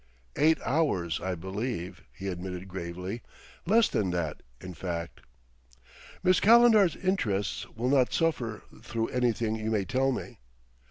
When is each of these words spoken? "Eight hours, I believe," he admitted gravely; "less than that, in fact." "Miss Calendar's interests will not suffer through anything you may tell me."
"Eight 0.35 0.57
hours, 0.65 1.21
I 1.21 1.35
believe," 1.35 2.01
he 2.11 2.27
admitted 2.27 2.67
gravely; 2.67 3.21
"less 3.67 3.87
than 3.87 4.09
that, 4.09 4.41
in 4.59 4.73
fact." 4.73 5.21
"Miss 6.23 6.39
Calendar's 6.39 6.95
interests 6.95 7.69
will 7.75 7.89
not 7.89 8.11
suffer 8.11 8.63
through 8.81 9.09
anything 9.09 9.57
you 9.57 9.69
may 9.69 9.85
tell 9.85 10.11
me." 10.11 10.39